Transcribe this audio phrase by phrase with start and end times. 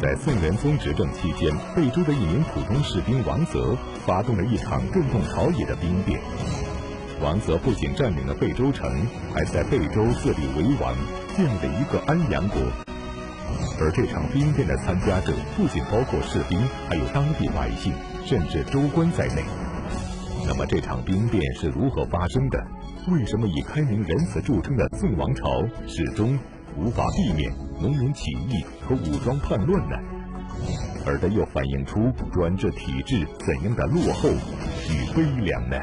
[0.00, 6.20] 在宋仁宗执政期间，贝州的一名普通士兵王泽发动了一场震动朝野的兵变。
[7.22, 8.90] 王泽不仅占领了贝州城，
[9.32, 10.94] 还在贝州自立为王，
[11.36, 12.60] 建立了一个安阳国。
[13.80, 17.92] 而这场兵变的参加者不仅包括士兵，还有当地百姓，
[18.26, 19.42] 甚至州官在内。
[20.46, 22.62] 那么这场兵变是如何发生的？
[23.08, 26.38] 为什么以开明仁慈著称的宋王朝始终
[26.76, 29.96] 无法避免农民起义和武装叛乱呢？
[31.06, 34.28] 而这又反映出专制体制怎样的落后
[34.88, 35.76] 与悲凉呢？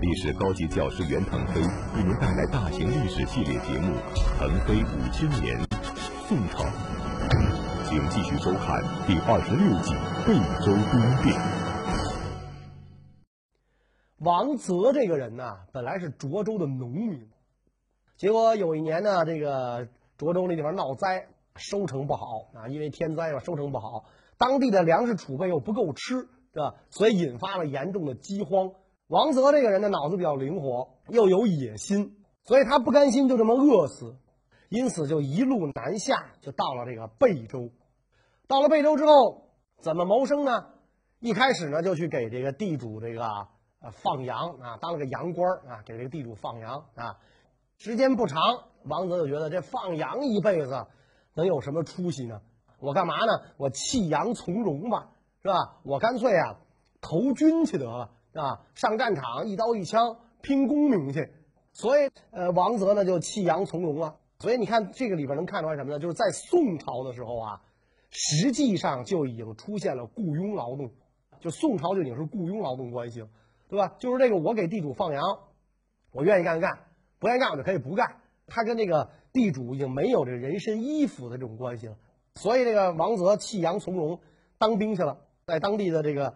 [0.00, 3.92] 历史高级教师袁腾飞为您带来大型历史系列节目
[4.38, 5.58] 《腾飞五千年》。
[6.26, 6.64] 宋朝，
[7.88, 9.92] 请继续收看第二十六集
[10.26, 11.38] 《贝州兵变》。
[14.20, 17.28] 王泽这个人呢，本来是涿州的农民，
[18.16, 19.86] 结果有一年呢，这个
[20.18, 24.06] 涿州那地方闹灾，收成不好啊，因为天灾嘛，收成不好，
[24.38, 26.74] 当地的粮食储备又不够吃，是吧？
[26.90, 28.72] 所以引发了严重的饥荒。
[29.08, 34.16] 王泽这个人呢，脑子比较灵活，又有野心，所以他不甘心就这么饿死。
[34.68, 37.70] 因此，就一路南下，就到了这个贝州。
[38.48, 40.66] 到了贝州之后，怎么谋生呢？
[41.20, 43.22] 一开始呢，就去给这个地主这个
[43.80, 47.18] 呃放羊啊，当了个羊倌啊，给这个地主放羊啊。
[47.78, 48.40] 时间不长，
[48.84, 50.86] 王泽就觉得这放羊一辈子
[51.34, 52.40] 能有什么出息呢？
[52.78, 53.42] 我干嘛呢？
[53.56, 55.10] 我弃羊从戎吧，
[55.42, 55.78] 是吧？
[55.82, 56.58] 我干脆啊
[57.00, 61.32] 投军去得了，是吧，上战场一刀一枪拼功名去。
[61.72, 64.16] 所以，呃，王泽呢就弃羊从戎了。
[64.38, 65.98] 所以你看，这个里边能看出来什么呢？
[65.98, 67.62] 就是在宋朝的时候啊，
[68.10, 70.90] 实际上就已经出现了雇佣劳动，
[71.40, 73.28] 就宋朝就已经是雇佣劳动关系了，
[73.68, 73.94] 对吧？
[73.98, 75.22] 就是这个，我给地主放羊，
[76.12, 76.78] 我愿意干干，
[77.18, 78.16] 不愿意干我就可以不干。
[78.46, 81.96] 他跟这个地主已经没有这人身依附的这种关系了。
[82.34, 84.20] 所以这个王泽弃羊从戎，
[84.58, 86.34] 当兵去了，在当地的这个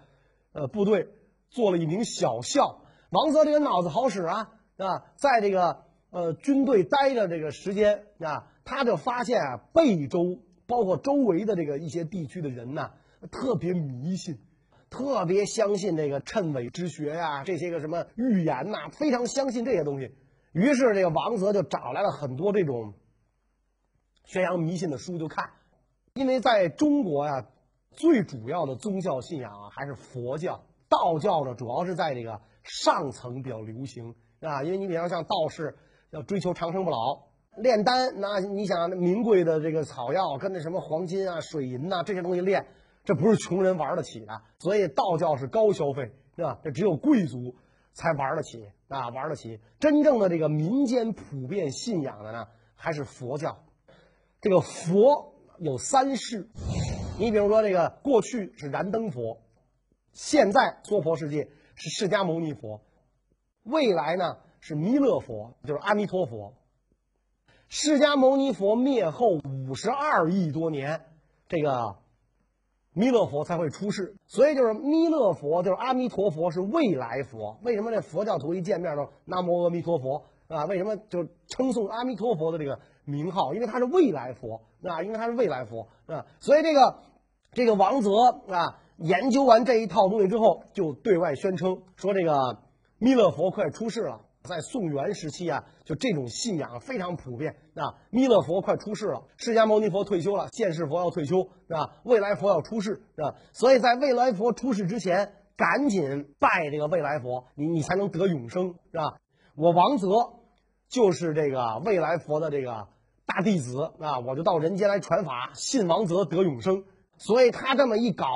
[0.52, 1.08] 呃部队
[1.50, 2.82] 做了一名小校。
[3.10, 5.84] 王泽这个脑子好使啊，啊，在这个。
[6.12, 12.90] 呃，军队待着这个时间啊，他就发现啊，贝州包括周围的这个一些地区的人呢，
[13.30, 14.40] 特别迷信，
[14.90, 20.12] 特别相信这个谶纬之学呀，这些个什么预言呐，非常相信这些东西。
[20.52, 22.94] 于是这个王泽就找来了很多这种
[24.24, 25.50] 宣扬迷信的书就看，
[26.14, 27.46] 因为在中国呀，
[27.90, 35.76] 最主要的宗教信仰啊还是佛教，道教呢主要是在这个上层比较流行啊，因为你比方像道士。
[36.12, 37.28] 要追求长生不老，
[37.58, 42.66] 炼丹，那你想那名贵的这个草药，跟那什么黄金啊、水银呐这些东西炼，
[43.04, 44.42] 这不是穷人玩得起的。
[44.58, 46.58] 所以道教是高消费，是吧？
[46.64, 47.54] 这只有贵族
[47.92, 48.58] 才玩得起
[48.90, 49.60] 啊，玩得起。
[49.78, 53.64] 真正的这个民间普遍信仰的呢，还是佛教。
[54.40, 56.48] 这个佛有三世，
[57.18, 59.40] 你比如说这个过去是燃灯佛，
[60.12, 62.82] 现在娑婆世界是释迦牟尼佛，
[63.62, 64.38] 未来呢？
[64.62, 66.54] 是弥勒佛，就是阿弥陀佛。
[67.68, 71.06] 释迦牟尼佛灭后五十二亿多年，
[71.48, 71.96] 这个
[72.92, 74.14] 弥勒佛才会出世。
[74.26, 77.58] 所以就是弥勒佛，就是阿弥陀佛是未来佛。
[77.62, 80.64] 为什么这佛教徒一见面都南无阿弥陀佛啊？
[80.66, 83.54] 为什么就称颂阿弥陀佛的这个名号？
[83.54, 86.26] 因为他是未来佛啊，因为他是未来佛啊。
[86.40, 86.98] 所以这个
[87.52, 88.10] 这个王泽
[88.48, 92.58] 啊，研究完这一套东西之后，就对外宣称说这个
[92.98, 94.20] 弥勒佛快出世了。
[94.42, 97.94] 在宋元时期啊，就这种信仰非常普遍啊。
[98.10, 101.96] 弥勒佛快出世了，释迦牟尼佛退休了，现世佛要退休是吧？
[102.04, 103.34] 未来佛要出世是吧？
[103.52, 109.18] 所以在未来佛出世之前，赶紧拜这个未来佛，你你才能得永生是吧？
[109.56, 110.08] 我王泽
[110.88, 112.88] 就是这个未来佛的这个
[113.26, 116.84] 大弟子啊，我就到人间来传法，信王泽得永生。
[117.18, 118.26] 所以他这么一搞，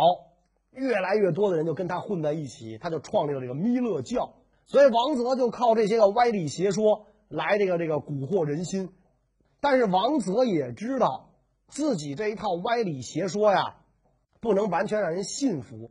[0.72, 4.34] 越来越多的人就跟他混在一起，他就创立了这个弥勒教。
[4.66, 8.90] 所以王泽就靠这些个歪理邪说来这个这个蛊惑人心，
[9.60, 11.30] 但是王泽也知道
[11.68, 13.76] 自己这一套歪理邪说呀，
[14.40, 15.90] 不能完全让人信服，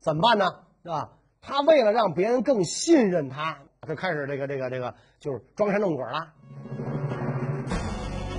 [0.00, 0.46] 怎么办呢？
[0.82, 1.12] 是吧？
[1.40, 6.32] 他为了让别人更信任他，就开始这个这个这个就是装神弄鬼了。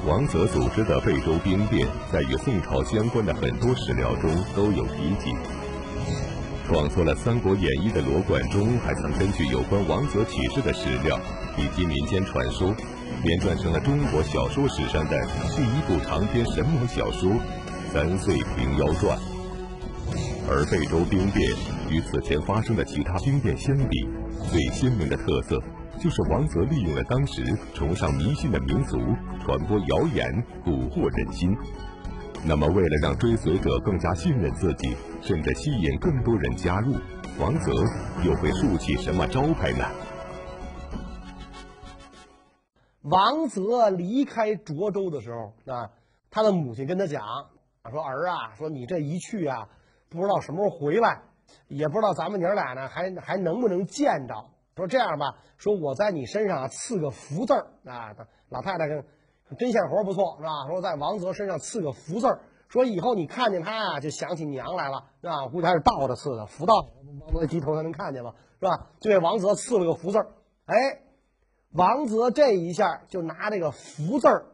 [0.07, 5.64] 王泽组织的贝州兵变，在与宋朝相关的很多史料中都有提及。
[6.67, 11.19] 创作了《三国演义》的罗贯中，还曾根据有关王泽起事的史料
[11.57, 12.73] 以及民间传说，
[13.21, 17.29] 编撰成了中国小说史上的第一部长篇神魔小说
[17.93, 19.15] 《三岁平妖传》。
[20.49, 21.51] 而贝州兵变
[21.89, 24.07] 与此前发生的其他兵变相比，
[24.51, 25.61] 最鲜明的特色
[26.01, 27.43] 就是王泽利用了当时
[27.75, 28.99] 崇尚迷信的民族，
[29.45, 31.55] 传播谣言，蛊惑人心。
[32.47, 36.93] 那么，为了让追随者更加信任自己，甚至吸引更多人加入，
[37.39, 37.71] 王泽
[38.23, 39.83] 又会竖起什么招牌呢？
[43.01, 45.89] 王泽离开涿州的时候啊，
[46.29, 47.23] 他的母亲跟他讲
[47.89, 49.67] 说：“儿啊，说你这一去啊，
[50.09, 51.23] 不知道什么时候回来，
[51.67, 54.35] 也不知道咱们娘俩呢还还能不能见着。
[54.75, 58.13] 说这样吧，说我在你身上刺个福字儿啊。”
[58.49, 59.03] 老太太跟。
[59.57, 60.67] 针线活不错，是吧？
[60.67, 65.47] 说在王泽身上刺个福字儿，说以后你看见他啊，就想起娘来了，是吧？
[65.47, 66.73] 估计他是倒着刺的，福到，
[67.21, 68.87] 王泽低头才能看见嘛，是吧？
[68.99, 70.27] 就给王泽刺了个福字儿。
[70.65, 70.75] 哎，
[71.71, 74.45] 王泽这一下就拿这个福字儿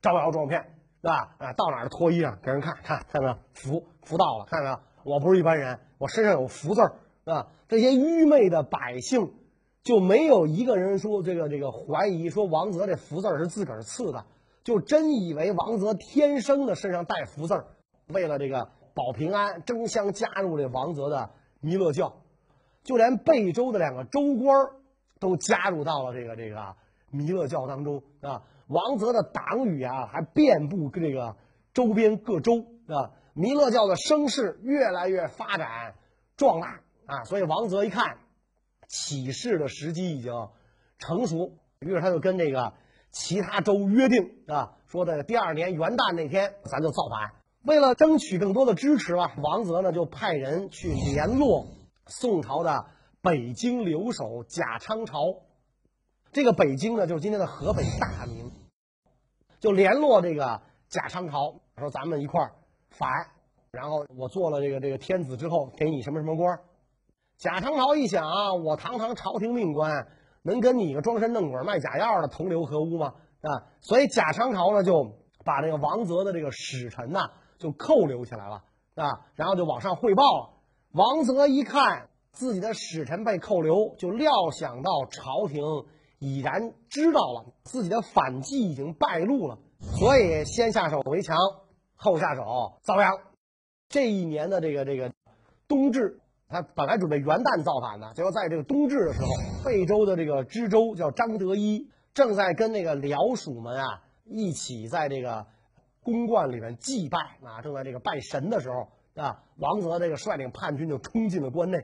[0.00, 0.62] 招摇撞骗，
[1.02, 1.34] 是吧？
[1.38, 3.36] 啊，到哪儿脱衣裳给人看看，看到没有？
[3.52, 4.78] 福福到了，看到没有？
[5.04, 7.48] 我不是一般人，我身上有福字儿，是吧？
[7.66, 9.34] 这些愚昧的百姓。
[9.84, 14.24] 就没有一个人说这个这个怀疑说王泽这福字是自个儿赐的，
[14.62, 17.64] 就真以为王泽天生的身上带福字
[18.06, 21.30] 为了这个保平安，争相加入这王泽的
[21.60, 22.14] 弥勒教，
[22.84, 24.68] 就连贝州的两个州官
[25.18, 26.76] 都加入到了这个这个
[27.10, 28.44] 弥勒教当中啊。
[28.68, 31.34] 王泽的党羽啊，还遍布这个
[31.74, 33.10] 周边各州啊。
[33.34, 35.94] 弥勒教的声势越来越发展
[36.36, 38.18] 壮大啊，所以王泽一看。
[38.92, 40.50] 起事的时机已经
[40.98, 42.74] 成熟，于是他就跟这个
[43.10, 47.32] 其他州约定啊，说的第二年元旦那天咱就造反。
[47.62, 51.68] 为了争取更多的支持啊，王泽呢就派人去联络
[52.06, 52.84] 宋朝的
[53.22, 55.36] 北京留守贾昌朝。
[56.32, 58.52] 这个北京呢，就是今天的河北大名，
[59.58, 60.60] 就联络这个
[60.90, 62.52] 贾昌朝，说咱们一块儿
[62.90, 63.08] 反。
[63.70, 66.60] 然后我做了这个这个天子之后，给你什么什么官。
[67.42, 70.06] 贾长朝一想啊，我堂堂朝廷命官，
[70.42, 73.14] 能跟你个装神弄鬼卖假药的同流合污吗？
[73.40, 78.62] 啊，所以贾长朝呢就把这个王泽的这个使臣呐就扣留起来了
[78.94, 80.50] 啊，然后就往上汇报了。
[80.92, 85.64] 王泽一看自己的使臣被扣留，就料想到朝廷
[86.20, 91.36] 已然知道了自己的反计已经败露了，所以先下手为强，
[91.96, 93.12] 后下手遭殃。
[93.88, 95.10] 这一年的这个这个
[95.66, 96.20] 冬至。
[96.52, 105.46] 他本来准备元旦造反的，结果在这个冬至的时候，贝州的这个知州叫张德一，正在跟那个僚属们啊一起在这个
[106.02, 108.88] 宫观里面祭拜啊，正在这个拜神的时候
[109.22, 111.78] 啊，王泽这个率领叛军就冲进了关内，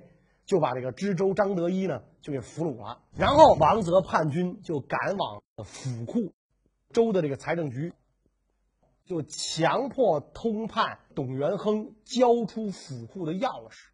[0.45, 3.01] 就把这个知州张德一呢就给俘虏了。
[3.17, 6.35] 然后王泽叛军就赶往府库，
[6.91, 7.95] 州的这个财政局，
[9.07, 13.89] 就强迫通判董元亨交出府库的钥匙。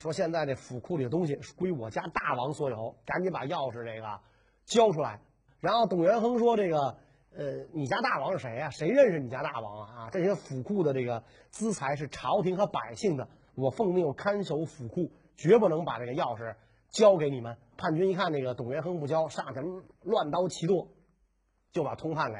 [0.00, 4.20] 说现在这府库里的东西归我家大王所有，赶紧把钥匙这个
[4.64, 5.20] 交出来。
[5.60, 6.96] 然后董元亨说：“这个，
[7.36, 8.70] 呃，你家大王是谁呀？
[8.70, 9.94] 谁认识你家大王啊？
[10.04, 16.56] 啊，这些府库的这个资财是朝廷和百姓的，我奉命看守府库，绝不能把这个钥匙
[16.88, 19.60] 交给你们。”叛军一看那个董元亨不交，上去
[20.02, 20.88] 乱刀齐剁，
[21.72, 22.38] 就把通判给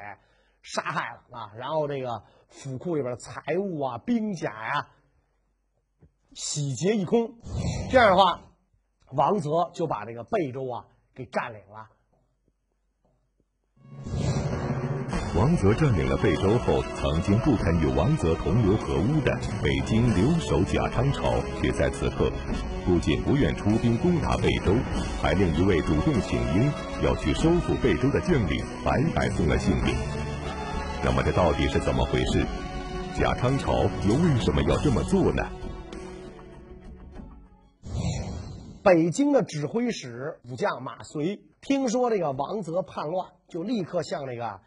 [0.62, 1.52] 杀害了啊！
[1.56, 4.88] 然后这个府库里边的财物啊、兵甲呀。
[6.32, 7.34] 洗劫一空，
[7.90, 8.40] 这样的话，
[9.12, 10.84] 王泽就把这个贝州啊
[11.14, 11.88] 给占领了。
[15.36, 22.30] 王泽占领了贝州后，曾经不肯与王泽同流合污的北京留守贾昌朝，却在此刻
[22.84, 24.74] 不仅不愿出兵攻打贝州，
[25.20, 26.72] 还令一位主动请缨
[27.02, 29.94] 要去收复贝州的将领白白送了性命。
[31.02, 32.46] 那么这到底是怎么回事？
[33.16, 33.72] 贾昌朝
[34.08, 35.42] 又为什么要这么做呢？
[38.82, 44.60] 北京的指挥使武将马遂听说这个王泽叛乱，就立刻向这个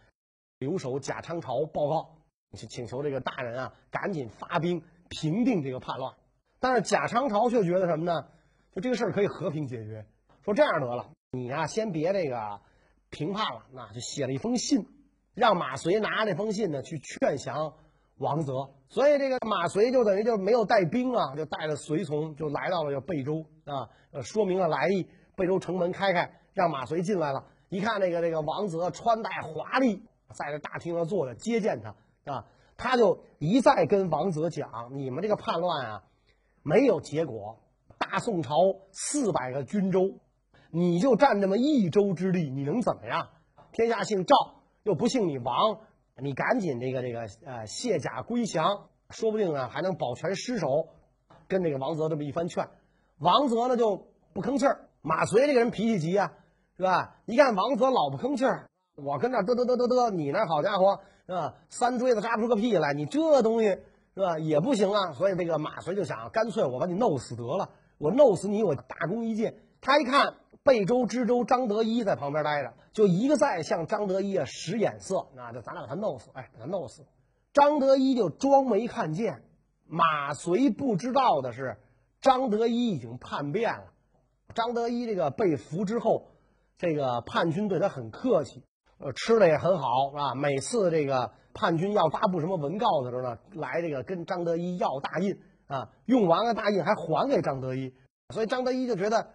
[0.59, 2.15] 留守贾昌朝报告，
[2.51, 6.13] 请请求这个大人啊，赶紧发兵平定这个叛乱。
[6.59, 8.27] 但是贾昌朝却觉得什么呢？
[8.75, 10.05] 就这个事儿可以和平解决。
[10.43, 12.61] 说这样得了，你呀先别这个
[13.09, 14.85] 平叛了，那就写了一封信，
[15.33, 17.73] 让马遂拿这封信呢去劝降。
[18.17, 25.07] 王泽，所以这个马遂就等于就没有带兵啊，就带着随从就来到了这贝州啊，呃，说明了来意。
[25.35, 27.45] 贝州城门开开，让马遂进来了。
[27.69, 31.95] 一看那个这个王泽穿戴华丽，在这大厅上坐着接见他
[32.31, 32.45] 啊，
[32.77, 36.03] 他就一再跟王泽讲：“你们这个叛乱啊，
[36.61, 37.59] 没有结果。
[37.97, 38.53] 大宋朝
[38.91, 40.19] 四百个军州，
[40.69, 43.29] 你就占这么一州之地，你能怎么样？
[43.71, 44.35] 天下姓赵，
[44.83, 45.79] 又不姓你王。”
[46.21, 50.89] 你赶紧这个这个呃卸甲归降，说不定呢还能保全尸首。
[51.47, 52.67] 跟这个王泽这么一番劝，
[53.23, 54.89] 王泽呢就不吭气儿。
[55.01, 56.33] 马遂这个人脾气急啊，
[56.75, 57.15] 是吧？
[57.25, 61.53] 一看王泽老不吭气儿，我跟那嘚嘚嘚嘚嘚，你那好家伙是吧？
[61.69, 63.69] 三锥子扎不出个屁来，你这东西
[64.13, 65.13] 是吧也不行啊。
[65.13, 69.55] 所以这个马遂就想，干脆我把你弄死得了，我弄死你，我大功一件。
[69.79, 77.05] 他一看贝州知州张德一在旁边待着，就一个再向张德一啊使眼色，那就咱俩把他弄死，哎，把他弄死。
[77.53, 79.43] 张德一就装没看见，
[79.87, 81.77] 马遂不知道的是，
[82.23, 83.83] 张德一已经叛变了。
[84.55, 86.29] 张德一这个被俘之后，
[86.77, 88.63] 这个叛军对他很客气，
[88.97, 90.33] 呃，吃的也很好，是吧？
[90.33, 95.37] 每次这个叛军要发布什么文告的时候呢，来这个跟张德一要大印
[95.67, 97.93] 啊，用完了大印还还给张德一，
[98.29, 99.27] 所以张德一就觉得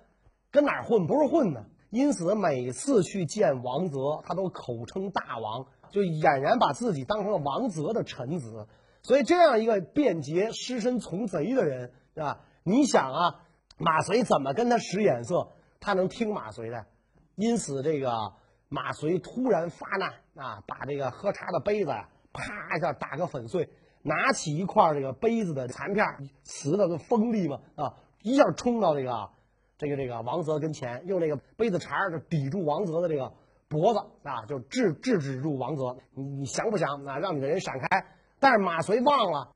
[0.51, 1.67] 跟哪儿混不是混呢？
[1.91, 8.67] 因此每次去见王泽，他都口称大王，就俨然把自己当成了王泽的臣子。
[9.03, 12.41] 所以这样一个便捷、失身从贼的人，是吧？
[12.63, 13.41] 你想啊。
[13.81, 16.87] 马遂怎么跟他使眼色，他能听马遂的。
[17.37, 18.33] 因此，这个
[18.69, 21.91] 马遂突然发难啊，把这个喝茶的杯子
[22.33, 23.71] 啪一下打个粉碎，
[24.03, 26.05] 拿起一块这个杯子的残片，
[26.43, 29.31] 瓷的跟锋利嘛啊，一下冲到这个
[29.79, 33.33] 这个这个王泽跟前，用这个杯子茬就抵住王泽的这个
[33.69, 35.99] 脖子啊，就制制止住王泽。
[36.15, 37.19] 你你想不想啊？
[37.19, 38.07] 让你的人闪开？
[38.41, 39.53] 但是马遂忘了，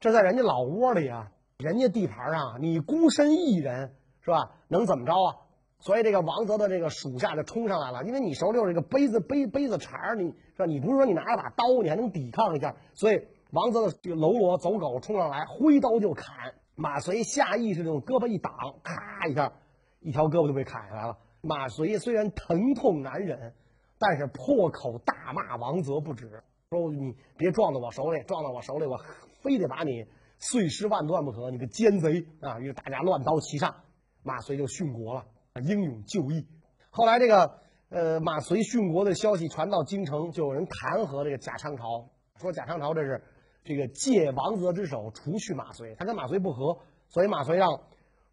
[0.00, 1.30] 这在人家老窝里啊。
[1.62, 4.50] 人家地盘上，你孤身一人是吧？
[4.66, 5.36] 能怎么着啊？
[5.78, 10.66] 所以这个王泽的这个属下就冲上来了，因为你手里有这个杯子杯杯子茬儿，你是吧？
[10.66, 12.74] 你不是说你拿着把刀，你还能抵抗一下？
[12.94, 16.54] 所以王泽的这个喽啰走狗冲上来，挥刀就砍。
[16.74, 18.52] 马遂下意识用胳膊一挡，
[18.82, 19.52] 咔一下，
[20.00, 21.18] 一条胳膊就被砍下来了。
[21.42, 23.54] 马遂虽然疼痛难忍，
[23.98, 28.98] 但是破口大骂王泽不止，说你别撞到我手里，撞到我手里，我
[29.42, 30.06] 非得把你。
[30.44, 31.52] 碎尸万段不可！
[31.52, 32.58] 你个奸贼啊！
[32.58, 33.76] 于是大家乱刀齐上，
[34.24, 35.24] 马遂就殉国了，
[35.62, 36.48] 英勇就义。
[36.90, 43.22] 后来这个呃马遂殉国的消息传到京城，就有人弹劾这个贾昌朝，说贾昌朝这是
[43.62, 47.80] 这个借王泽之手除去马遂，他跟马遂不和，所以马遂让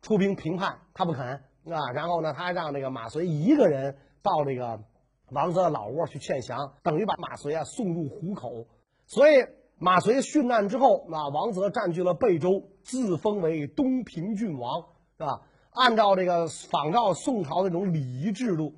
[0.02, 1.92] 出兵平叛，他不肯啊。
[1.94, 4.84] 然后呢，他让这个马遂一个人到这个
[5.30, 8.66] 王泽的老窝去劝降，等于把马遂啊送入虎口，
[9.06, 9.46] 所以。
[9.80, 14.84] 马遂殉难之后，那王泽占据了贝州，自封为东平郡王，
[15.18, 15.42] 是吧？
[15.72, 18.74] 按照这个仿照宋朝那种礼仪制度，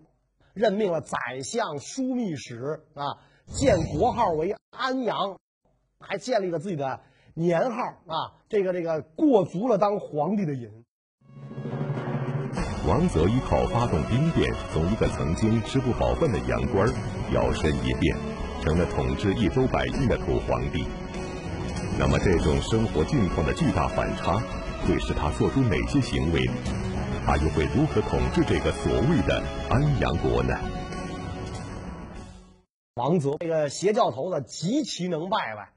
[0.53, 3.17] 任命了宰相、枢密使啊，
[3.47, 5.39] 建国号为安阳，
[5.99, 6.99] 还建立了自己的
[7.33, 8.37] 年号啊。
[8.47, 10.69] 这个这个过足了当皇帝的瘾。
[12.87, 16.87] 王泽依靠发动兵变，从一个曾经吃不饱饭的洋官，
[17.33, 18.30] 摇身一变。
[18.61, 20.85] 成了统治一州百姓的土皇帝，
[21.97, 24.39] 那么这种生活境况的巨大反差，
[24.85, 26.47] 会使他做出哪些行为？
[27.25, 30.55] 他又会如何统治这个所谓的安阳国呢？
[32.95, 35.69] 王泽这个邪教头子极其能拜拜，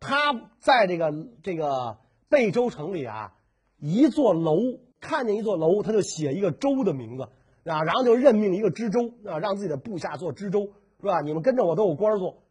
[0.00, 1.98] 他在这个这个
[2.30, 3.34] 贝州城里啊，
[3.78, 4.56] 一座楼
[5.00, 7.24] 看见一座楼，他就写一个州的名字
[7.70, 10.72] 啊，然后就任命一个知州啊，让自己的部下做知州。
[11.00, 11.20] 是吧？
[11.22, 12.42] 你们跟着我都有官做，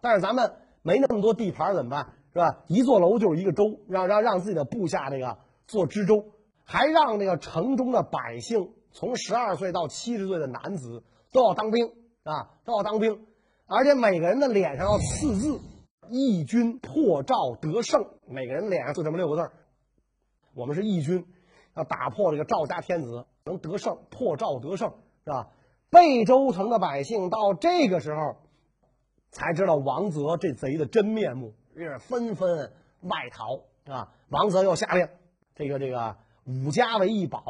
[0.00, 2.12] 但是咱们没那么多地盘怎么办？
[2.32, 2.64] 是吧？
[2.66, 6.24] 一座楼就是一个州，让让让自己的部下这个做知州，
[6.64, 11.92] 还让这个城中的百姓从十二岁到七十岁的男子都要当兵
[12.24, 13.26] 啊，都要当兵，
[13.66, 15.60] 而且每个人的脸上要刺字
[16.08, 19.50] “义军破赵得胜”，每个人脸上就这么六个字
[20.54, 21.26] 我们是义军，
[21.74, 24.92] 要打破这个赵家天子，能得胜，破赵得胜，
[25.24, 25.48] 是吧？
[25.92, 28.36] 贝州城的百姓到这个时候
[29.30, 32.72] 才知道王泽这贼的真面目，于是纷纷
[33.02, 33.60] 外逃
[33.92, 34.08] 啊。
[34.30, 35.06] 王泽又下令，
[35.54, 37.44] 这个这个五家为一保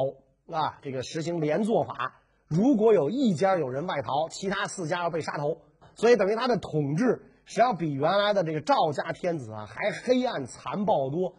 [0.51, 2.15] 啊，这个实行连坐法，
[2.49, 5.61] 如果有一家有人外逃，其他四家要被杀头。
[5.95, 11.35] 所以等于他的统治实际上比原来的这个赵家天子啊还黑暗残暴多。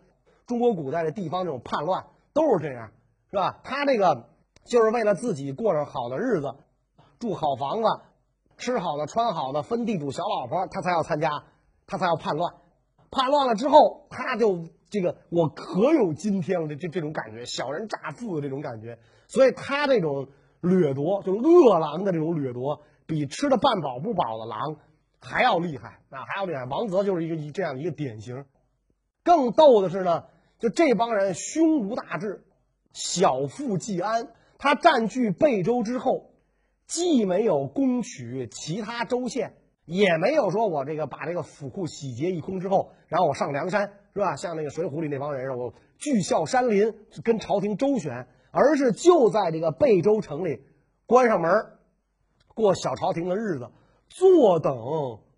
[0.47, 2.93] 中国古代的地方这种叛乱都是这样，
[3.31, 3.61] 是吧？
[3.63, 4.31] 他这个
[4.65, 6.55] 就是为了自己过上好的日子。
[7.25, 7.89] 住好房子，
[8.59, 11.31] 吃好的，穿好的，分地主小老婆，他才要参加，
[11.87, 12.53] 他才要叛乱。
[13.11, 18.99] 叛乱了之后，他就这个我可有今天了，这这这种感觉，小人乍富的这种感觉。
[19.27, 20.29] 所以他这种
[20.61, 24.77] 掠夺，就是饿狼的这种掠夺，比吃的半饱不饱的狼
[25.19, 26.67] 还要厉害啊，还要厉害。
[26.67, 28.45] 王泽就是一个一这样一个典型。
[29.23, 30.25] 更逗的是呢，
[30.59, 32.45] 就这帮人胸无大志，
[32.93, 34.29] 小富即安。
[34.59, 36.34] 他占据贝州之后。
[36.87, 44.37] 既没有攻取其他州县，也没有说我这个把这个府库洗劫一空之后，然后我上梁山是吧？
[44.37, 50.63] 像那个《水浒》里那帮人似的，我聚啸山林跟朝廷周旋，而是就在这个贝州城里
[51.07, 51.51] 关上门，
[52.55, 53.71] 过小朝廷的日子，
[54.09, 54.75] 坐等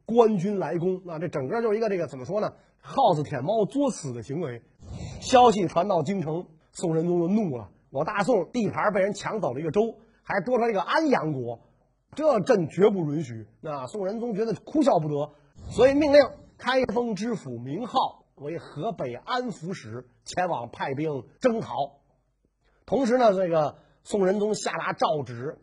[0.04, 2.52] 官军来攻，那这整个就是一个这个怎么说呢？
[2.80, 4.62] 耗子舔猫作死的行为。
[5.20, 9.96] 消息传到京城，宋仁宗就怒了：我大宋地盘被人抢走了一个州，
[10.28, 11.60] 还多出来一个安阳国，
[12.16, 13.46] 这朕绝不允许。
[13.60, 15.30] 那宋仁宗觉得哭笑不得，
[15.70, 16.20] 所以命令
[16.58, 22.00] 开封知府名号为河北安抚使，前往派兵征讨。
[22.86, 25.58] 同时呢，这个宋仁宗下达诏旨，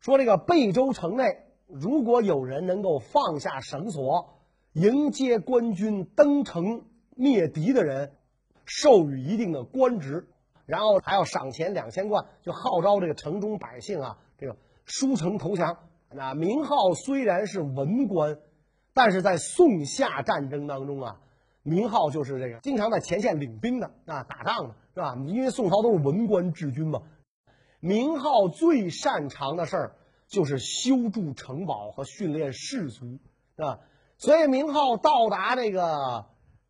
[0.00, 1.24] 说这个贝州城内
[1.66, 4.40] 如果有人能够放下绳索，
[4.72, 8.12] 迎接官军登城灭敌的人，
[8.64, 10.26] 授予一定的官职，
[10.66, 15.78] 然后还要赏钱两千贯，就号召这个城中百姓啊，这个书城投降。
[16.10, 18.38] 那明浩虽然是文官，
[18.92, 21.20] 但是在宋夏战争当中啊，
[21.62, 25.16] 明浩就是这个经常在前线领兵的啊，打仗的是吧？
[25.26, 27.02] 因为宋朝都是文官治军嘛。
[27.80, 29.96] 明浩最擅长的事儿
[30.26, 33.18] 就是修筑城堡和训练士卒
[33.56, 33.80] 啊，
[34.16, 36.26] 所以明浩到达这个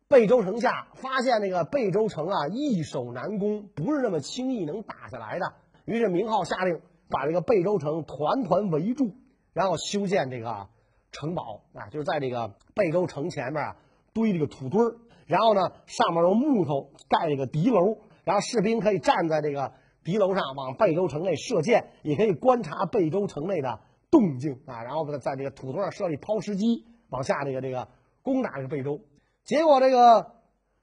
[0.09, 5.53] 贝州城下，发现这个贝州城啊易守难攻，不是那么轻易能打下来的。
[5.85, 9.15] 于是明浩下令把这个贝州城团团围住，
[9.53, 10.67] 然后修建这个
[11.11, 13.75] 城堡啊，就是在这个贝州城前面啊
[14.13, 14.95] 堆这个土堆儿，
[15.25, 19.73] 然后呢上面用木头盖这个敌楼，然后士兵可以站在这个。
[20.03, 24.81] 敌楼上往贝州城内射箭，也可以观察贝州城内的动静啊。
[24.83, 27.89] 然后在在这个土堆上设立抛石机，往下这个这个
[28.21, 29.01] 攻打这个贝州。
[29.47, 30.33] 结果这个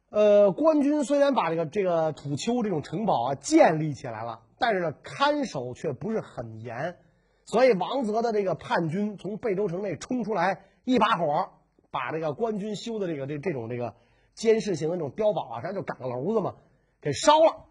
[0.08, 6.96] 呃官军虽然把这个这个土丘这种城堡啊建立起来了，但是呢看守却不是很严。
[7.44, 11.50] 所以王泽的这个叛军从贝州城内冲出来，一把火
[11.90, 13.96] 把这个官军修的这个这这种这个
[14.34, 16.54] 监视型的这种碉堡啊，咱就赶个楼子嘛，
[17.02, 17.66] 给烧了。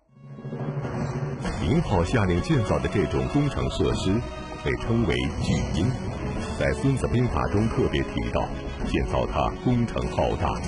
[1.60, 4.14] 明浩下令建造的这种工程设施，
[4.64, 5.90] 被称为巨婴，
[6.60, 8.44] 在《孙子兵法》中特别提到，
[8.86, 10.62] 建造它工程浩大。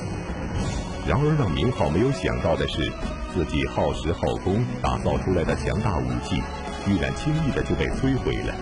[1.07, 2.91] 然而，让明浩没有想到的是，
[3.31, 6.41] 自己耗时耗工打造出来的强大武器，
[6.83, 8.55] 居然轻易的就被摧毁了。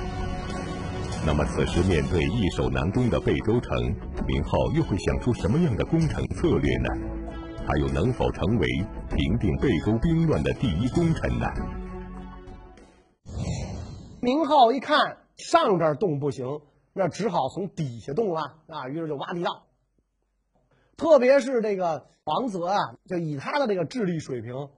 [1.26, 3.78] 那么，此时面对易守难攻的贝州城，
[4.28, 6.90] 明浩又会想出什么样的工程策略呢？
[7.66, 8.68] 他又能否成为
[9.16, 11.48] 平定贝州兵乱的第一功臣呢？
[14.20, 14.98] 明浩一看
[15.38, 16.60] 上边动不行，
[16.92, 19.64] 那只好从底下动了啊，于是就挖地道。
[20.98, 24.70] 特别是这个王泽啊，就以他的这个智力水平，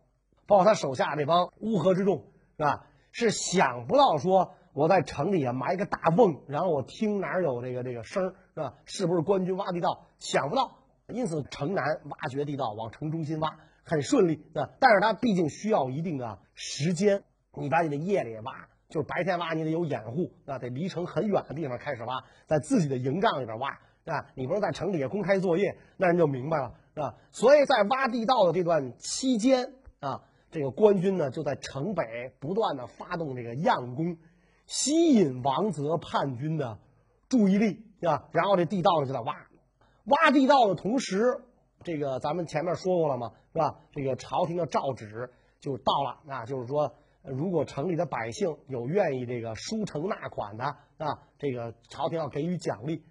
[0.47, 2.23] 包括他手下这帮乌合之众，
[2.57, 2.87] 是吧？
[3.11, 8.73] 是想不到说我在城里啊埋一个大瓮，然后我听哪有这个这个声儿是吧？
[8.85, 10.07] 是不是官军挖地道？
[10.19, 14.69] 想不到，因此城南挖掘地道往城中心挖很顺利啊。
[14.79, 18.67] 但是他毕竟需要一定的时间，你把你的夜里挖。
[18.87, 23.71] 就是白天挖，你得有掩护啊，得离城很远的地方开始挖，在自己的营帐里边挖
[24.05, 24.25] 啊。
[24.35, 27.15] 你不是在城底下公开作业，那人就明白了啊。
[27.31, 34.17] 所以在挖地道的这段期间啊，这个官军呢就在城北不断的发动这个佯攻，
[34.65, 36.79] 吸引王泽叛军的
[37.29, 38.27] 注意力啊。
[38.31, 39.35] 然后这地道就在挖，
[40.05, 41.43] 挖地道的同时，
[41.83, 43.79] 这个咱们前面说过了嘛，是吧？
[43.91, 46.95] 这个朝廷的诏旨就到了啊，就是说。
[47.27, 50.63] 如果城里的百姓有愿意这个输城纳款的
[50.99, 53.01] 啊，这个朝廷要给予奖励。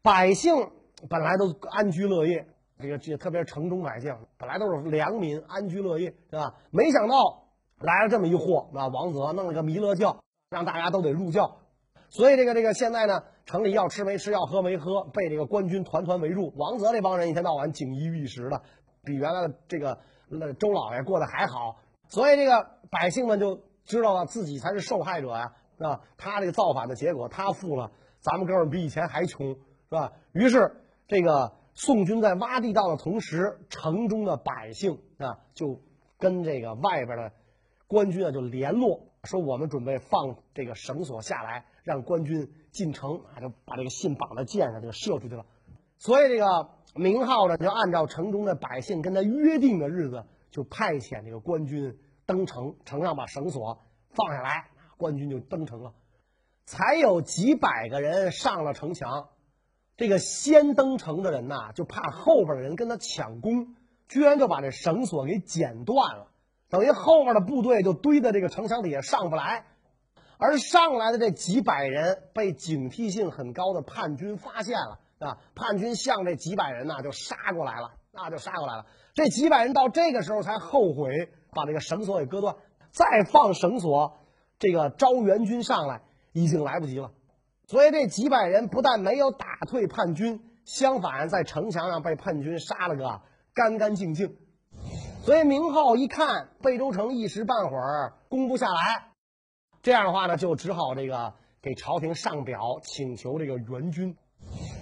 [0.00, 0.70] 百姓
[1.10, 2.48] 本来都安居乐业，
[2.80, 6.54] 这个这特别是城中百姓本来都是良民，安居乐业，对吧？
[6.70, 7.48] 没想到
[7.80, 8.86] 来了这么一货啊！
[8.88, 11.58] 王泽弄了个弥勒教，让大家都得入教。
[12.08, 16.52] 所以这个这个现在呢，城里要吃没吃，要喝没喝，被这个官军团团围住。
[16.56, 18.62] 王泽这帮人一天到晚锦衣玉食的，
[19.04, 21.76] 比原来的这个那周老爷过得还好。
[22.08, 26.00] 所以这个百姓们就知道了自己才是受害者呀，是吧？
[26.16, 29.56] 他这个造反的结果他富了，咱们哥们比以前还穷，是
[29.90, 30.12] 吧？
[30.32, 35.80] 于是这个宋军在挖地道的同时，城中的百姓啊就
[36.18, 37.32] 跟这个外边的
[37.86, 45.46] 官军啊就联络，说我们准备放这个绳索下来，让官军进城啊，就把这个信绑在箭上就射出去了。
[45.98, 50.24] 所以这个明浩呢就按照城中的百姓跟他约定的日子。
[50.50, 55.92] 就派遣这个官军登城，城上把绳索放下来，官军就登城了。
[56.64, 59.28] 才有几百个人上了城墙，
[59.98, 63.74] 这个先登城的人呐，就怕后边的人跟他抢攻，
[64.08, 66.28] 居然就把这绳索给剪断了，
[66.70, 69.66] 等于后面的部队就堆在这个城墙底下上不来。
[70.38, 78.86] 而上来的这几百人被警惕性很高的叛军发现了啊，叛军向这几百人呐就杀过来了，那就杀过来了。
[79.14, 82.54] 这几百人到这个时候才后悔把这个绳索给割断，
[82.92, 84.16] 再放绳索，
[84.60, 87.10] 这个招援军上来已经来不及了。
[87.68, 93.20] 所以这几百人不但没有打退叛军，相反，在城墙上被叛军杀了个
[93.52, 94.38] 干干净净。
[95.22, 99.10] 所以明浩一看贝州城一时半会儿攻不下来，
[99.82, 104.16] 这样的话呢，就只好这个给朝廷上表请求这个援军。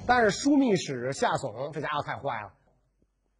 [0.07, 2.53] 但是枢密使夏竦这家伙太坏了，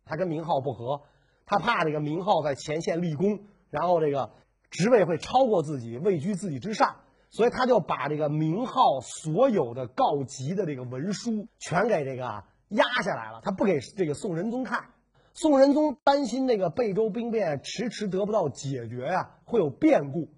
[0.05, 1.03] 他跟明浩不和，
[1.45, 3.39] 他怕这个明浩在前线立功，
[3.71, 4.33] 然后这个
[4.71, 6.97] 职位会超过自己，位居自己之上，
[7.37, 12.23] 所以他就把这个明浩所有的告急的这个文书全给这个
[12.71, 14.87] 压下来了，他不给这个宋仁宗看。
[15.35, 20.31] 宋仁宗担心那个贝州兵变迟迟得不到解决呀，会有变故，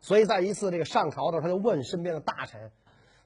[0.00, 2.70] 所以在一次这个上朝的时候，他就问身边的大臣。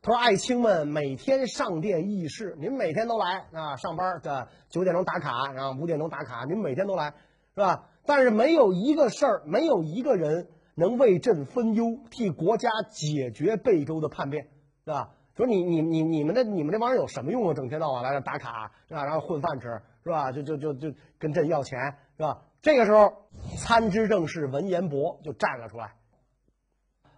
[0.03, 7.15] 他说：“爱卿们每天上殿议事，您每天都来啊，上班这九点钟打卡，然后五点钟打卡，您每天都来，
[7.55, 7.85] 是吧？
[8.05, 14.49] 但是没有一个事儿，没有一个人能为朕分忧，替国家解决贝州的叛变，
[14.85, 15.15] 是吧？
[15.37, 17.55] 说你你你你们的你们这帮人有什么用啊？
[17.55, 19.05] 整天到晚来这打卡，是吧？
[19.05, 20.33] 然后混饭吃，是吧？
[20.33, 21.79] 就就就就跟朕要钱，
[22.17, 22.43] 是吧？
[22.61, 23.13] 这个时候，
[23.59, 25.95] 参知政事文彦博就站了出来。”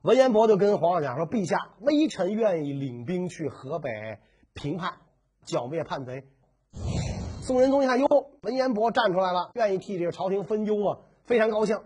[0.03, 3.91] 文彦博就跟皇上讲说：“陛下，微臣愿意领兵去河北
[4.53, 4.95] 平叛，
[5.45, 6.25] 剿灭叛贼。”
[7.41, 8.07] 宋仁宗一看，哟，
[8.43, 11.79] 文彦博站出来了，愿意替这个朝廷分忧啊，非常高兴。：“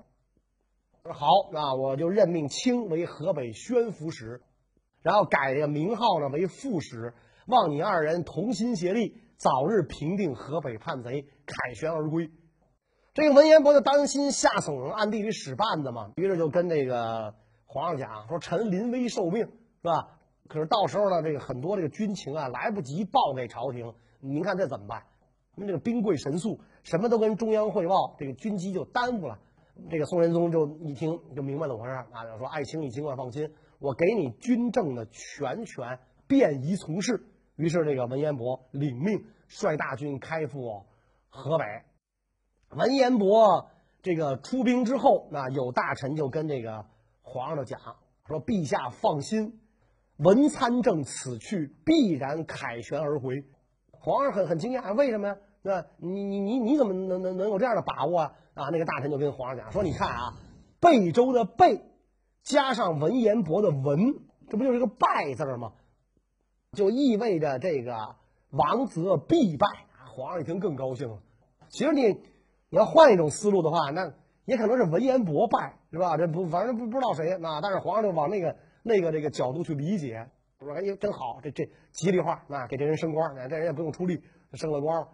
[1.14, 4.40] 好，那我就任命卿为河北宣抚使，
[5.02, 7.14] 然后改这个名号呢为副使，
[7.46, 12.30] 望你二人同心协力，早日平定河北叛贼，凯旋而归。”
[13.14, 17.34] 这个文彦博就担心夏竦暗地里使绊子嘛，于是就跟这个。
[17.70, 19.50] 皇上讲说：“臣临危受命，是
[19.82, 20.18] 吧？
[20.48, 23.92] 可是到时候呢，这个很多这个军情啊，来不及报给朝廷。
[24.20, 25.02] 您看这怎么办？
[25.54, 29.38] 因为这个兵贵神速，什么都跟中央汇报，这个军机就耽误了。
[29.90, 37.24] 这个宋仁宗就一听就明白怎么回事啊，就说：‘爱卿，你尽管放心，我给你军政的全权，便宜从事。’
[37.56, 40.84] 于是这个文彦博领命，率大军开赴
[41.28, 41.64] 河北。
[42.70, 43.70] 文彦博
[44.02, 46.86] 这个出兵之后，那有大臣就跟这个。”
[47.22, 47.78] 皇上就讲
[48.26, 49.60] 说：“陛下放心，
[50.16, 53.44] 文参政此去必然凯旋而回。”
[53.92, 55.36] 皇上很很惊讶，为什么呀？
[55.62, 58.34] 那你你你你怎么能能能有这样的把握啊？
[58.54, 60.34] 啊，那个大臣就跟皇上讲说：“你看啊，
[60.80, 61.82] 贝州的贝
[62.42, 64.14] 加上文彦博的文，
[64.48, 65.72] 这不就是一个败字吗？
[66.72, 68.16] 就意味着这个
[68.50, 69.66] 王泽必败。”
[70.08, 71.18] 皇上一听更高兴了。
[71.68, 72.20] 其实你
[72.70, 74.12] 你要换一种思路的话，那。
[74.48, 76.16] 也可能是文彦博败，是吧？
[76.16, 77.60] 这不，反正不不知道谁啊。
[77.60, 84.22] 但是皇上就往那个那个这个角度去理解，说哎，真好，这这吉利话啊，给这人升官，那这人也不用出力，
[84.54, 85.08] 升了官了。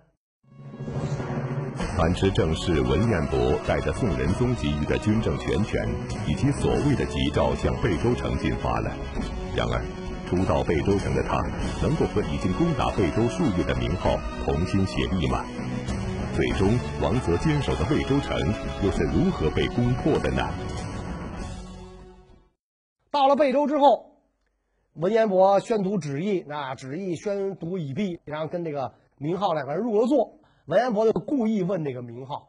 [1.97, 5.88] 参知政是文彦博带着宋仁宗给予的军政全权
[6.27, 8.90] 以及所谓的急诏向贝州城进发了。
[9.57, 9.81] 然而，
[10.27, 11.40] 初到贝州城的他，
[11.81, 15.45] 能够和已经攻打贝州数月的名号同心协力吗？
[16.35, 18.37] 最终，王泽坚守的魏州城
[18.83, 20.43] 又是如何被攻破的呢？
[23.12, 24.17] 到了贝州之后，
[24.95, 30.40] 文彦博宣读旨意，那旨意宣读已毕，然后跟这个明浩两个人入了座。
[30.66, 32.48] 文彦博就故意问这个明浩，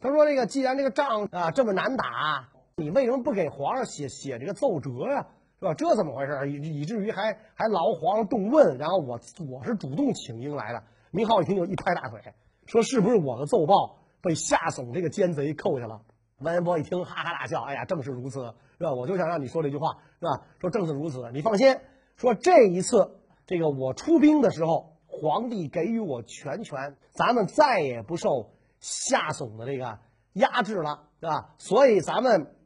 [0.00, 5.28] 他说：“这个既然这个仗啊这么难打，你为什么不给皇上写写这个奏折呀？
[5.60, 5.74] 是吧？
[5.74, 6.50] 这怎么回事？
[6.50, 10.82] 以以至于还还劳皇上动问，然后我我是主动请缨来的。”
[11.12, 12.20] 明浩一听就一拍大腿。
[12.66, 16.02] 说是不是我的奏报被夏竦这个奸贼扣下了？
[16.38, 17.62] 文彦博一听，哈哈大笑。
[17.62, 18.92] 哎呀，正是如此，是吧？
[18.92, 20.42] 我就想让你说这句话，是吧？
[20.60, 21.78] 说正是如此，你放心。
[22.16, 23.12] 说这一次，
[23.46, 29.98] 这个我出兵的时候，皇帝给予我全权，咱们再也不受夏竦的这个
[30.32, 31.54] 压制了，对吧？
[31.58, 32.56] 所以咱们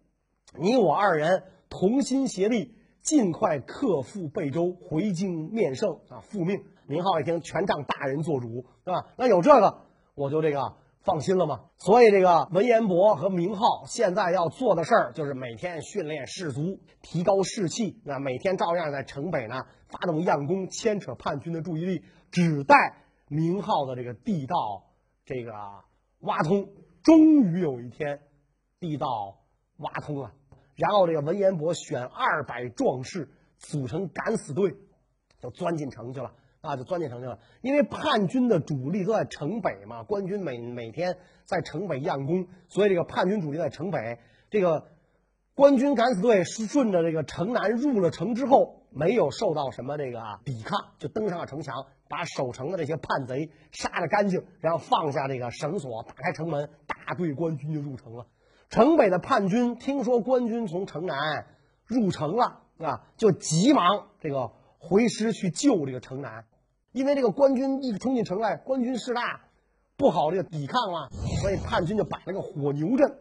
[0.58, 6.64] 你我二人同心协力，尽快克复贝州，回京面圣啊，复命。
[6.86, 9.08] 明浩一听，全仗大人做主，是吧？
[9.18, 9.82] 那有这个。
[10.14, 11.66] 我就这个放心了吗？
[11.78, 18.02] 所以这个文彦博和明浩现在要做的事儿，就是每天训练士卒，提高士气。
[18.04, 24.56] 那每天照样在城北呢发动佯攻，牵扯叛军的注意力，只待明浩的这个地道
[25.24, 25.52] 这个
[26.18, 26.68] 挖通。
[27.04, 28.20] 终于有一天，
[28.80, 29.38] 地道
[29.76, 30.32] 挖通了，
[30.74, 34.74] 然后这个文彦博选二百壮士组成敢死队，
[35.40, 36.32] 就钻进城去了。
[36.66, 37.38] 啊，就钻进城去了。
[37.62, 44.18] 因为叛军的主力都在城北嘛，官军每每天在城北佯攻，所以这个叛军主力在城北。
[44.50, 44.88] 这个
[45.54, 58.26] 官军敢死队是顺着这个城南入了城之后，没有受到什么这个抵抗，就登上了城墙，把守城的这些叛贼杀得干净，然后放下这个绳索，打开城门，大队官军就入城了。
[58.68, 61.46] 城北的叛军听说官军从城南
[61.84, 66.44] 入城了，啊，就急忙这个回师去救这个城南。
[66.96, 69.42] 因为这个官军一冲进城来，官军势大，
[69.98, 71.10] 不好这个抵抗了，
[71.42, 73.18] 所以叛军就摆了个火牛阵。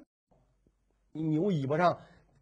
[1.12, 1.98] 牛尾巴上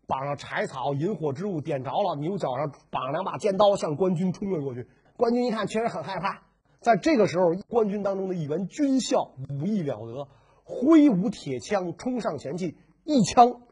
[0.05, 4.87] 绑上柴草，引火之物点着了，牛角上绑两把尖刀，向官军冲了过去。
[5.17, 6.43] 官军一看，确实很害怕。
[6.81, 10.27] 在这个时候，官军当中的一员军校武艺了得，
[10.63, 13.63] 挥舞铁枪冲上前去，一枪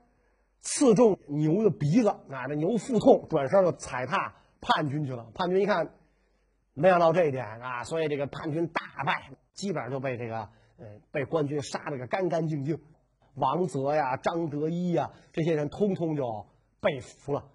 [0.61, 5.27] 刺中牛的鼻子，啊，这牛腹痛，转身就踩踏叛军去了。
[5.35, 5.93] 叛军一看，
[6.73, 12.79] 没想到这一点啊，所以这个叛军大败，基本上就被这个呃被官军杀了个干干净净。
[13.35, 16.47] 王泽呀、张德一呀这些人通通就
[16.81, 17.45] 被俘了，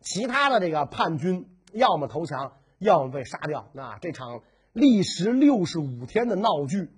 [0.00, 3.68] 其他的这个叛军要么投降，要么被杀掉。
[3.72, 6.90] 那这场历时六十五天的闹剧，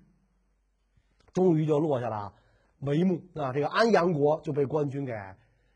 [1.32, 2.34] 终于就落下了
[2.80, 3.22] 帷幕。
[3.40, 5.12] 啊，这个安阳国就被官军给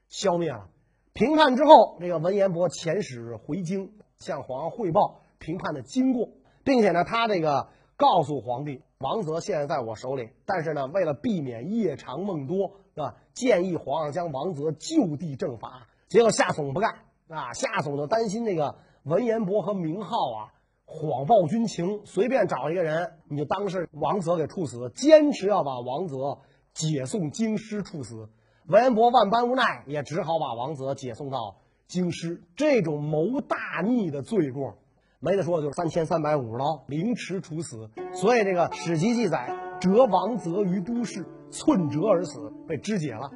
[0.09, 0.69] 消灭了。
[1.13, 6.31] 平叛之后，这个文彦博遣使回京，向皇上汇报评判的经过，
[6.65, 8.81] 并且呢，他这个告诉皇帝。
[8.99, 13.17] 王泽现在在我手里，但是呢，为了避免夜长梦多，是吧？
[13.35, 15.87] 建议皇上将王泽就地正法。
[16.09, 20.55] 结果夏总不干啊，夏总就担心那个文彦博和明浩啊
[20.87, 26.39] 谎报军情，随便找一个人你就当是王泽给处死，坚持要把王泽
[26.73, 28.31] 解送京师处死。
[28.67, 32.43] 文彦博万般无奈，也只好把王泽解送到京师。
[32.57, 34.79] 这种谋大逆的罪过。
[35.25, 37.89] 没得说，就是三千三百五十刀凌迟处死。
[38.13, 43.31] 所以这个史籍记载，折王泽于都市，寸折而死，被肢解了。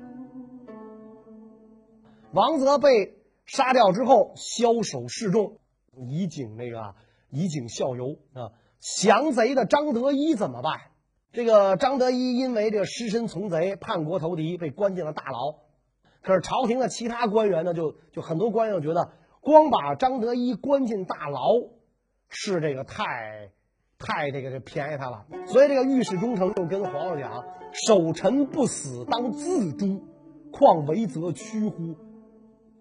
[2.33, 5.57] 王泽被杀掉之后，枭首示众，
[5.97, 6.95] 以儆那个
[7.31, 8.53] 以儆效尤啊。
[8.79, 10.75] 降贼的张德一怎么办？
[11.33, 15.55] 这个张德一因为这个失身从贼，叛国投敌，被关进了大牢。
[16.21, 21.41] 可是朝廷的其他官员呢，就就很多官员觉得，光把张德一关进大牢。
[22.29, 23.51] 是这个太，
[23.99, 27.45] 太这个这便宜他了，所以这个御史中丞就跟皇上讲
[27.87, 30.03] ：“守臣不死，当自诛，
[30.53, 31.97] 况为则屈乎？”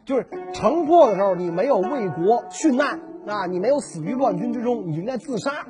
[0.05, 5.67] 就是城破的时候，你没有为国殉难啊，你没有死于乱军之中，你应该自杀。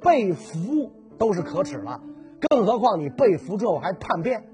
[0.00, 2.00] 被俘都是可耻了，
[2.48, 4.44] 更何况你被俘之后还叛变。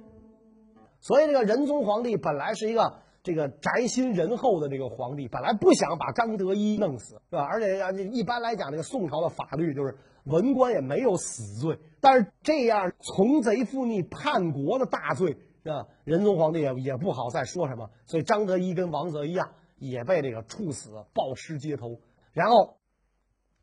[1.01, 3.06] 所以这个仁宗皇帝本来是一个。
[3.27, 7.43] 这个宅心仁厚的这个皇帝本来不想把张德一弄死，是吧？
[7.43, 15.89] 而且一般来讲，这个宋朝的法律就是文官也没有死罪，但是这样从贼附逆叛国的大罪，是吧？
[16.05, 21.99] 仁宗皇帝也也不好再说什么，所以张德一跟王泽一样也被这个处死，暴尸街头。
[22.33, 22.77] 然后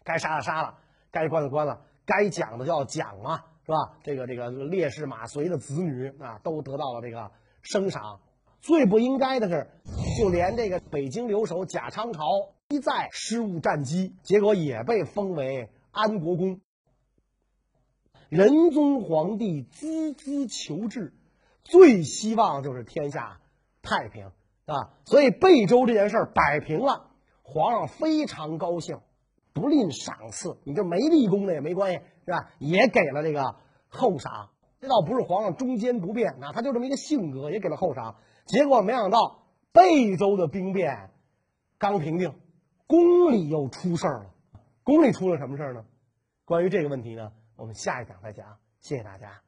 [0.04, 0.78] 该杀的杀了，
[1.10, 3.97] 该关的关了，该讲的就要讲嘛，是吧？
[4.04, 8.19] 这个这个烈士马遂的子女啊，都得到了这个升赏。
[8.63, 9.67] 最不应该的是，
[10.17, 12.23] 就连这个北京留守贾昌朝
[12.69, 16.62] 一再失误战机，结果也被封为安国公。
[18.30, 21.13] 仁宗皇帝孜孜求治，
[21.65, 23.41] 最希望就是天下
[23.82, 24.32] 太平
[24.65, 24.93] 啊！
[25.04, 28.99] 所以贝州这件事儿摆平了，皇上非常高兴，
[29.52, 30.58] 不吝赏赐。
[30.63, 32.49] 你这没立功的也没关系，是吧？
[32.60, 33.58] 也给了这个
[33.89, 34.52] 厚赏。
[34.80, 38.15] 这倒不是皇上中间不变啊，他就这么一个性格，也给了厚赏。
[38.45, 41.12] 结果没想到，贝州的兵变
[41.77, 42.34] 刚平定，
[42.88, 44.34] 宫里又出事儿了。
[44.84, 45.86] 宫里出了什么事儿呢？
[46.45, 48.58] 关于这个问题呢，我们下一讲再讲。
[48.82, 49.42] 谢谢大家。